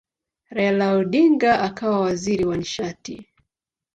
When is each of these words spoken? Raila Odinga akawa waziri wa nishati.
Raila 0.55 0.87
Odinga 0.99 1.51
akawa 1.67 1.99
waziri 1.99 2.43
wa 2.45 2.57
nishati. 2.57 3.25